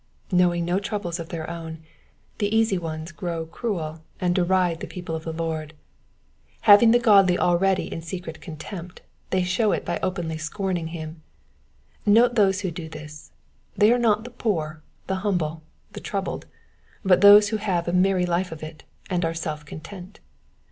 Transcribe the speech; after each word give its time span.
'* 0.15 0.31
Knowing 0.31 0.65
no 0.65 0.79
troubles 0.79 1.19
of 1.19 1.29
their 1.29 1.47
own, 1.47 1.77
the 2.39 2.55
easy 2.57 2.75
ones 2.75 3.11
grow 3.11 3.45
cruel 3.45 4.01
and 4.19 4.33
deride 4.33 4.79
the 4.79 4.87
people 4.87 5.13
of 5.15 5.23
the 5.23 5.31
Lord. 5.31 5.75
UavinK 6.65 6.91
the 6.91 6.97
godly 6.97 7.37
already 7.37 7.83
in 7.93 8.01
secret 8.01 8.41
contempt, 8.41 9.03
they 9.29 9.43
show 9.43 9.73
It 9.73 9.85
by 9.85 9.99
openly 10.01 10.39
scorning 10.39 10.91
them. 10.91 11.21
I^^ote 12.07 12.33
those 12.33 12.61
who 12.61 12.71
do 12.71 12.89
this: 12.89 13.31
they 13.77 13.93
are 13.93 13.99
not 13.99 14.23
the 14.23 14.31
poor, 14.31 14.81
the 15.05 15.17
humble, 15.17 15.61
the 15.91 16.01
troubled, 16.01 16.47
but 17.05 17.21
those 17.21 17.49
who 17.49 17.57
have 17.57 17.87
a 17.87 17.93
merry 17.93 18.25
life 18.25 18.51
of 18.51 18.63
it, 18.63 18.83
and 19.07 19.23
are 19.23 19.35
self 19.35 19.67
content. 19.67 20.19